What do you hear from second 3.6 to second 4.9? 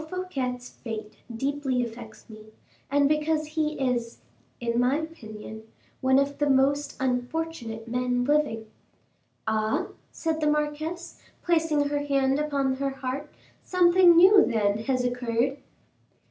is, in